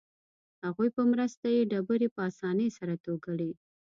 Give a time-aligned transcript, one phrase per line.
[0.65, 3.51] هغوی په مرسته یې ډبرې په اسانۍ سره توږلې.